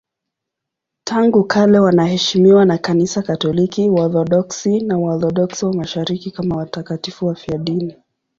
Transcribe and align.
Tangu 1.03 1.43
kale 1.43 1.79
wanaheshimiwa 1.79 2.65
na 2.65 2.77
Kanisa 2.77 3.21
Katoliki, 3.21 3.89
Waorthodoksi 3.89 4.79
na 4.79 4.97
Waorthodoksi 4.99 5.65
wa 5.65 5.73
Mashariki 5.73 6.31
kama 6.31 6.55
watakatifu 6.55 7.25
wafiadini. 7.25 7.95